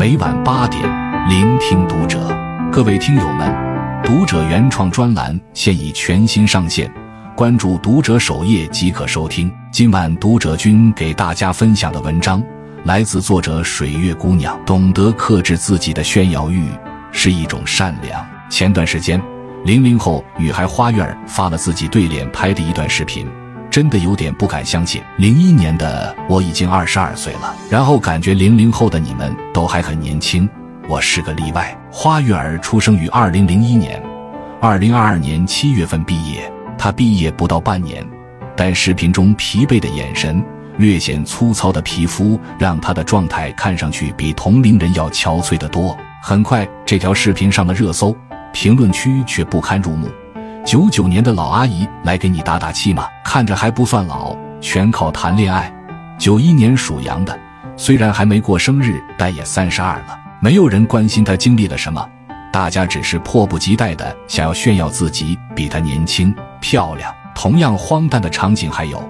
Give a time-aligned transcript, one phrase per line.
[0.00, 0.82] 每晚八点，
[1.28, 2.34] 聆听读者。
[2.72, 3.54] 各位听友们，
[4.02, 6.90] 读者原创专栏现已全新上线，
[7.36, 9.52] 关注读者首页即可收听。
[9.70, 12.42] 今晚读者君给大家分享的文章
[12.84, 14.58] 来自作者水月姑娘。
[14.64, 16.70] 懂得克制自己的炫耀欲
[17.12, 18.26] 是一种善良。
[18.48, 19.22] 前段时间，
[19.66, 23.28] 零零后女孩花月儿发了自己对脸拍的一段视频。
[23.70, 30.48] 真的有点不敢相信，零一年的我已经二十二岁了，然后感觉零零后的你们都还很年轻，
[30.88, 31.76] 我是个例外。
[31.92, 34.02] 花月儿出生于二零零一年，
[34.60, 36.52] 二零二二年七月份毕业。
[36.76, 38.04] 她毕业不到半年，
[38.56, 40.42] 但视频中疲惫的眼神、
[40.78, 45.96] 略显粗糙的皮肤，让她的状态看上去比同龄人要憔悴得多。
[46.22, 48.16] 很快，这条视频上了热搜，
[48.52, 50.08] 评论区却不堪入目。
[50.70, 55.68] 九九年的老阿姨来给你打打气嘛，看着还不算老，全靠谈恋爱。
[56.16, 57.36] 九一年属羊的，
[57.76, 60.16] 虽然还没过生日，但也三十二了。
[60.40, 62.08] 没有人关心她经历了什么，
[62.52, 67.12] 大家只是迫不及待的想要炫耀自己比她年轻漂亮。
[67.34, 69.02] 同样荒诞的场景还有，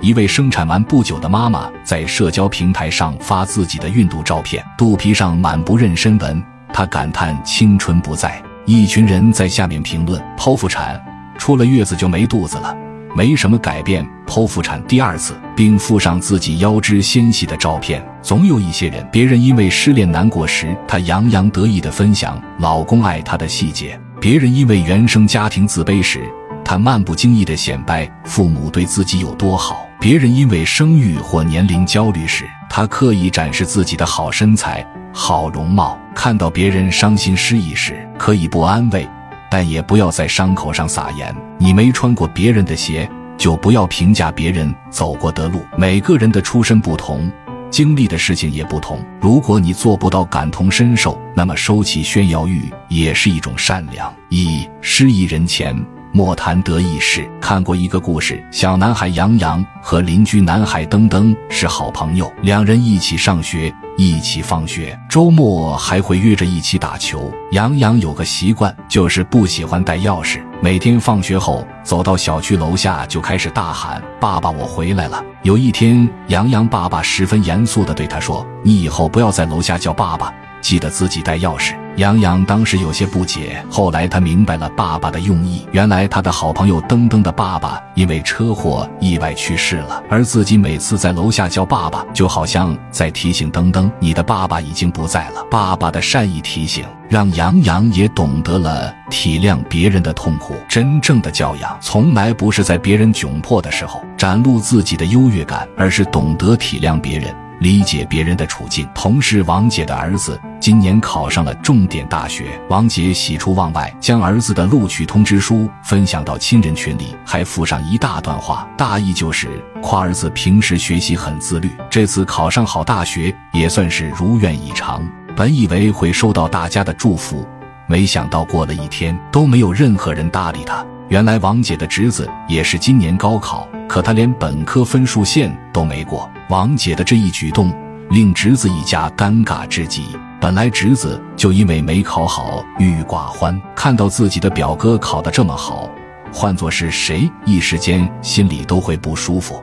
[0.00, 8.42] 一位生产完不久的妈妈在社交平台上发自己的孕肚照片，肚皮上满布妊娠纹，她感叹青春不在。
[8.64, 11.00] 一群人在下面评论：剖腹产，
[11.36, 12.76] 出了月子就没肚子了，
[13.16, 14.08] 没什么改变。
[14.24, 18.02] 剖腹产第二次，并附上自己腰肢纤细的照片。
[18.22, 26.20] 总有一些人，别人因为失恋难过时，她洋洋得意地分享老公爱她的细节；别人因为原生家庭自卑时，
[26.64, 34.86] 她漫不经意地显摆父母对自己有多好；别人因为生育或年龄焦虑时，她刻意展示自己的好身材。
[35.12, 39.06] 好容貌，看到别人伤心失意时，可以不安慰，
[39.50, 41.34] 但也不要在伤口上撒盐。
[41.58, 45.60] 你没穿过别人的鞋，就不要评价别人走过的路。
[45.76, 47.30] 每个人的出身不同，
[47.70, 49.04] 经历的事情也不同。
[49.20, 54.12] 如果你做不到感同身受，那么收起炫耀欲也是一种善良。
[54.30, 55.76] 一失意人前。
[56.12, 57.28] 莫谈得意事。
[57.40, 67.32] 看过一个故事，小男孩杨洋和邻居男孩登登是好朋友，两人一起上学，一起放学，周末还会约着一起打球。
[67.50, 80.32] 杨洋有个习惯，就是不喜欢带钥匙，每天放学后走到小区楼下就开始大喊：“爸爸，我回来了。”有一天，杨洋爸爸十分严肃地对他说：“你以后不要在楼下叫爸爸。”
[80.62, 81.74] 记得自己带钥匙。
[81.96, 85.66] 杨洋当时有些不解，后来他明白了爸爸的用意。
[85.72, 100.54] 原来他的好朋友登登的爸爸因为车祸意外去世了，而自己每次在楼下叫爸爸，就好像在提醒登登：“你的爸爸已经不在了。”爸爸的善意提醒，让杨洋也懂得了体谅别人的痛苦。
[100.66, 107.34] 真正的教养，从来不是在别人窘迫的时候展露自己的优越感，而是懂得体谅别人。
[107.62, 108.88] 理解别人的处境。
[108.92, 119.48] 同事王姐的儿子今年考上了重点大学，王姐喜出望外，将儿子的录取通知书分享到亲人群里，还附上一大段话，大意就是
[119.80, 125.08] 夸儿子平时学习很自律，这次考上好大学也算是如愿以偿。
[125.36, 127.46] 本以为会收到大家的祝福，
[127.86, 130.84] 没想到过了一天都没有任何人搭理他。
[131.08, 136.26] 原来王姐的侄子也是今年高考，可他连本科分数线都没过。
[136.48, 137.70] 王姐的这一举动
[138.08, 140.16] 令侄子一家尴尬至极。
[140.40, 145.90] 本来侄子就因为没考好郁郁寡欢，看到自己的表哥考得这么好，
[146.32, 149.62] 换作是谁，一时间心里都会不舒服。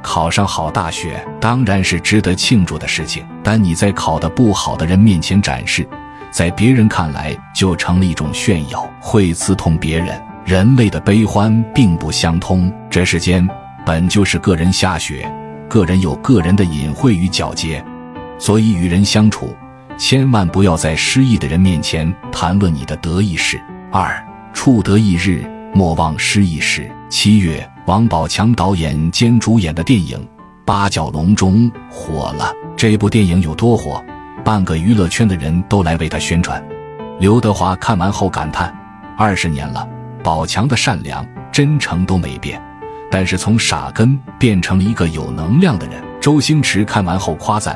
[0.00, 5.86] 考上好大学当然是值得庆祝的事情，但你在考得不好的人面前展示，
[6.30, 10.18] 在别人看来就成了一种炫耀，会刺痛别人。
[10.48, 13.46] 人类的悲欢并不相通，这世间
[13.84, 15.30] 本就是个人下雪，
[15.68, 17.84] 个人有个人的隐晦与皎洁，
[18.38, 19.54] 所以与人相处，
[19.98, 23.60] 千万不要在失意的人面前谈论你的得意事。
[23.92, 25.44] 二处得意日，
[25.74, 26.90] 莫忘失意时。
[27.10, 30.16] 七月，王宝强导演兼主演的电影
[30.64, 32.50] 《八角笼中》火了。
[32.74, 34.02] 这部电影有多火？
[34.42, 36.66] 半个娱乐圈的人都来为他宣传。
[37.20, 38.74] 刘德华看完后感叹：
[39.14, 39.86] 二十年了。
[40.28, 42.62] 宝强的善良、真诚都没变，
[43.10, 46.04] 但是从傻根变成了一个有能量的人。
[46.20, 47.74] 周星驰看完后夸赞：“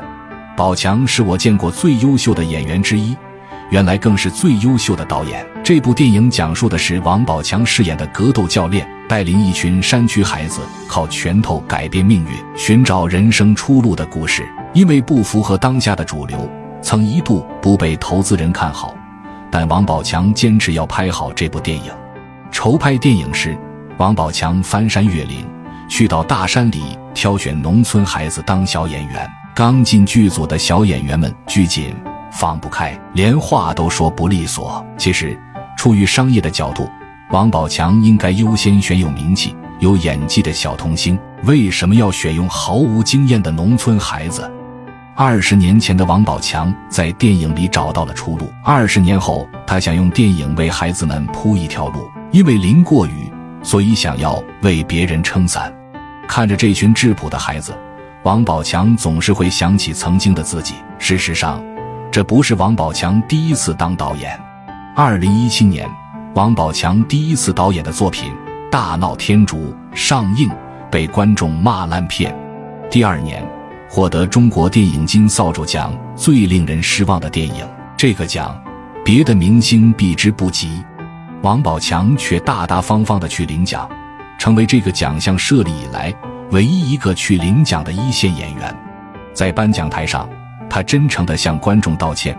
[0.55, 3.17] 宝强是我见过最优秀的演员之一，
[3.71, 14.47] 原来更是最优秀的导演。”这部电影讲述的是王宝强饰演的格斗教练带领一群山区孩子靠拳头改变命运、寻找人生出路的故事。
[14.75, 16.47] 因为不符合当下的主流，
[16.83, 18.93] 曾一度不被投资人看好，
[19.49, 21.91] 但王宝强坚持要拍好这部电影。
[22.53, 23.57] 筹拍电影时，
[23.97, 25.43] 王宝强翻山越岭，
[25.89, 29.27] 去到大山里挑选农村孩子当小演员。
[29.55, 31.95] 刚进剧组的小演员们拘谨
[32.31, 34.85] 放不开，连话都说不利索。
[34.99, 35.37] 其实，
[35.75, 36.87] 出于商业的角度，
[37.31, 41.19] 王宝强应该优先选有名气、有演技的小童星。
[41.45, 44.49] 为什么要选用毫无经验的农村孩子？
[45.15, 48.47] 二十年前的王宝强在电影里找到了出路。
[48.63, 52.07] 二十年后，他想用电影为孩子们铺一条路。
[52.33, 53.31] 因为淋过雨，
[53.61, 55.71] 所以想要为别人撑伞。
[56.27, 57.71] 看着这群质朴的孩子，
[58.23, 60.73] 王宝强总是会想起曾经的自己。
[60.97, 61.63] 事实上，
[62.11, 64.35] 这不是王宝强第一次当导演。
[64.95, 65.87] 二零一七年，
[66.33, 68.31] 王宝强第一次导演的作品
[68.71, 69.57] 《大闹天竺》
[69.95, 70.49] 上映，
[70.89, 72.35] 被观众骂烂片。
[72.89, 73.47] 第二年。
[73.89, 77.63] 获得中国电影金扫帚奖最令人失望的电影，
[77.95, 78.59] 这个奖，
[79.05, 80.83] 别的明星避之不及，
[81.43, 83.89] 王宝强却大大方方的去领奖，
[84.39, 86.13] 成为这个奖项设立以来
[86.51, 88.73] 唯一一个去领奖的一线演员。
[89.33, 90.27] 在颁奖台上，
[90.69, 92.33] 他真诚地向观众道歉：“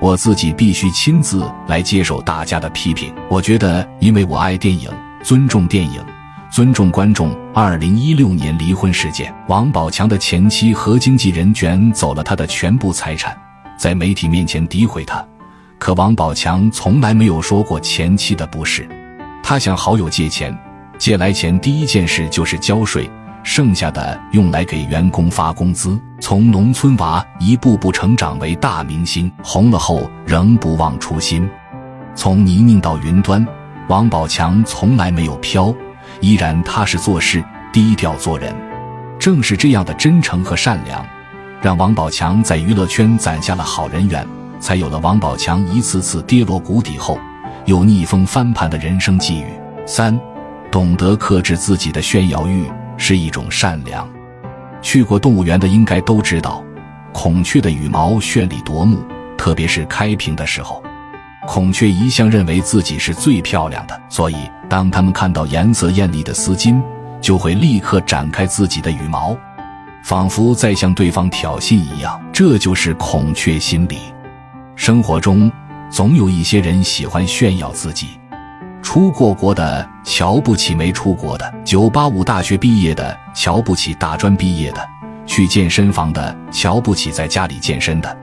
[0.00, 3.12] 我自己必须亲自来接受大家的批评。
[3.28, 4.88] 我觉得，因为我爱电影，
[5.24, 6.00] 尊重电影。”
[6.48, 7.36] 尊重观众。
[7.52, 13.36] 二零一六年离婚事件，王宝强的前妻和经纪人卷走了他的全部财产，
[13.76, 15.26] 在媒体面前诋毁他。
[15.78, 18.88] 可王宝强从来没有说过前妻的不是。
[19.42, 20.56] 他向好友借钱，
[20.98, 23.08] 借来钱第一件事就是交税，
[23.42, 25.98] 剩下的用来给员工发工资。
[26.20, 31.48] 从农村娃一步步成长为大明星，红了后仍不忘初心。
[32.14, 33.46] 从泥泞到云端，
[33.88, 35.72] 王宝强从来没有飘。
[36.20, 38.54] 依然踏实做事，低调做人。
[39.18, 41.04] 正是这样的真诚和善良，
[41.60, 44.26] 让王宝强在娱乐圈攒下了好人缘，
[44.66, 47.16] 才有了王宝强一次次跌落谷底后
[47.66, 49.46] 又逆风翻盘的人生际遇。
[49.86, 50.18] 三，
[50.72, 54.10] 懂得克制自己的炫耀欲是一种善良。
[54.82, 56.64] 去过动物园的应该都知道，
[57.12, 58.98] 孔雀的羽毛绚丽夺目，
[59.38, 60.82] 特别是开屏的时候。
[61.46, 66.82] 孔雀一向认为自己是最漂亮的，所以当它们看到颜色艳丽的丝巾，
[67.20, 69.36] 就会立刻展开自己的羽毛，
[70.02, 72.20] 仿佛在向对方挑衅一样。
[72.32, 73.98] 这就是孔雀心理。
[74.76, 75.50] 生活中
[75.90, 78.20] 总有一些人喜欢炫耀自己，
[78.82, 84.88] 出过国的瞧不起没出国的，985大学毕业的瞧不起大专毕业的，
[85.26, 88.16] 去健身房的瞧不起在家里健身的。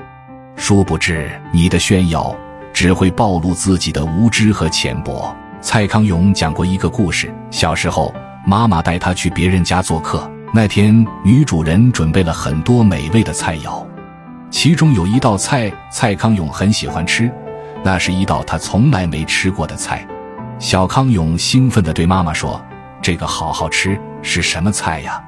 [0.55, 2.33] 殊不知，你的炫耀。
[2.73, 5.31] 只会暴露自己的无知和浅薄。
[5.61, 8.11] 蔡康永讲过一个故事：小时候，
[8.47, 10.27] 妈妈带他去别人家做客。
[10.51, 13.85] 那天，女主人准备了很多美味的菜肴，
[14.53, 17.29] 其中有一道菜蔡康永很喜欢吃，
[17.83, 20.07] 那是一道他从来没吃过的菜。
[20.59, 22.63] 小康永兴奋地对妈妈说
[23.01, 25.19] ：“这个好好吃，是什么菜呀？”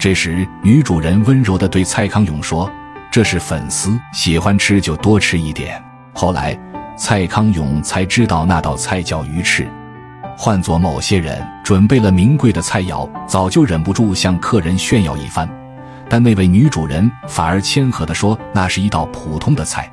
[0.00, 2.68] 这时，女主人温柔地对蔡康永说
[3.08, 5.80] ：“这是粉丝，喜欢吃就多吃一点。”
[6.12, 6.58] 后来。
[6.98, 9.68] 蔡康永才知道那道菜叫鱼翅。
[10.34, 15.46] 换做某些人，准备了名贵的菜肴，早就忍不住向客人炫耀一番。
[16.08, 19.90] 但那位女主人反而谦和地说：“那是一道普通的菜。”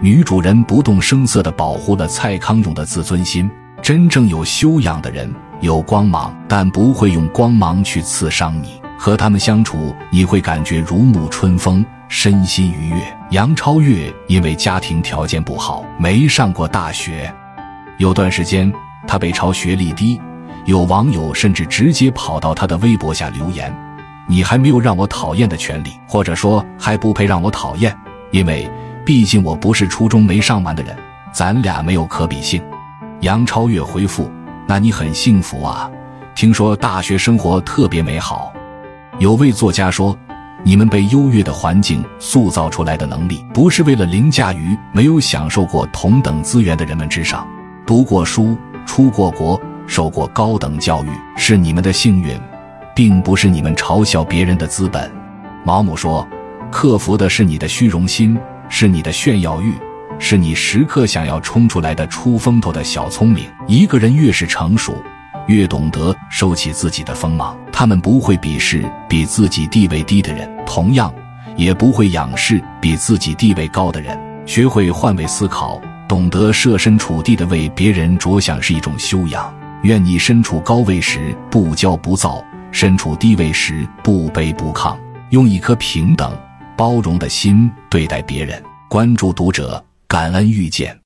[0.00, 3.50] 女主人不动声色地保护了蔡康永的自尊心。
[3.80, 8.80] 真正有修养的人有光芒，但不会用光芒去刺伤你。
[8.96, 11.84] 和他们相处，你会感觉如沐春风。
[12.08, 12.96] 身心愉悦。
[13.30, 17.32] 杨超越因为家庭条件不好，没上过大学，
[17.96, 18.70] 有段时间
[19.08, 20.20] 他被嘲学历低，
[20.66, 23.74] 有网友甚至直接跑到他的微博下留言
[24.28, 27.96] ：“你还没有让我讨厌的权利，或者说还不配让我讨厌，
[28.30, 28.70] 因为
[29.04, 30.96] 毕竟我不是初中没上完的人，
[31.32, 32.62] 咱俩没有可比性。”
[33.20, 34.30] 杨超越回复
[34.66, 35.90] ：“那你很幸福啊，
[36.34, 38.52] 听说大学生活特别美好。”
[39.18, 40.16] 有位作家说。
[40.64, 47.44] 你们被优越的环境塑造出来的能力，不是为了凌驾于没有享受过同等资源的人们之上。
[47.84, 52.40] 读过书、出过国、受过高等教育，是你们的幸运，
[52.94, 55.10] 并不是你们嘲笑别人的资本。
[55.64, 56.26] 毛姆说
[56.70, 59.74] ：“克服的是你的虚荣心，是你的炫耀欲，
[60.18, 63.44] 是你时刻想要冲出来的出风头的小聪明。
[63.66, 64.94] 一个人越是成熟。”
[65.48, 71.12] 越懂得收起自己的锋芒，他们不会鄙视比自己地位低的人，同样
[71.56, 74.16] 也不会仰视比自己地位高的人。
[74.46, 79.52] 学会换位思考，懂得设身处地的为别人着想是一种修养。
[79.82, 84.98] 愿你身处高位时不骄不躁，身处低位时不卑不亢，
[85.30, 86.36] 用一颗平等、
[86.76, 88.60] 包容的心对待别人。
[88.88, 91.01] 关注读者，感恩遇见。